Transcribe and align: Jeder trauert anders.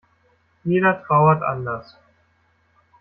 Jeder 0.63 1.03
trauert 1.03 1.43
anders. 1.43 1.95